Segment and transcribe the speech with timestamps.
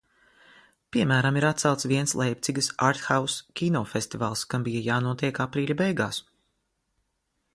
[0.95, 6.23] Piemēram, ir atcelts viens Leipcigas arthouse kino festivāls, kam bija jānotiek aprīļa beigās.